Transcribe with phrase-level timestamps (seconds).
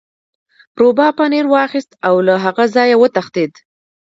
[0.79, 3.53] روباه پنیر واخیست او له هغه ځایه وتښتید.